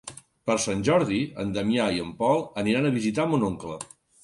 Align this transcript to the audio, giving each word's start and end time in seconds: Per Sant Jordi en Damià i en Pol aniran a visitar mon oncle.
Per 0.49 0.53
Sant 0.63 0.79
Jordi 0.87 1.19
en 1.43 1.51
Damià 1.59 1.85
i 1.99 2.03
en 2.05 2.11
Pol 2.23 2.43
aniran 2.65 2.91
a 2.91 2.95
visitar 2.99 3.29
mon 3.35 3.49
oncle. 3.53 3.81